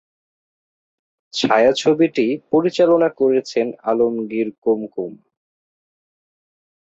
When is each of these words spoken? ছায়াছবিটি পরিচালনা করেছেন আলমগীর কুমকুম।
ছায়াছবিটি 1.33 2.25
পরিচালনা 2.51 3.09
করেছেন 3.19 3.67
আলমগীর 3.83 4.47
কুমকুম। 4.63 5.11